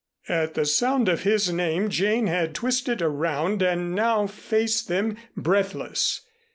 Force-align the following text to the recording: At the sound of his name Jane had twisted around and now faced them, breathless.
At 0.29 0.55
the 0.55 0.65
sound 0.65 1.07
of 1.09 1.21
his 1.21 1.53
name 1.53 1.87
Jane 1.89 2.25
had 2.25 2.55
twisted 2.55 3.03
around 3.03 3.61
and 3.61 3.93
now 3.93 4.25
faced 4.25 4.87
them, 4.87 5.15
breathless. 5.37 6.21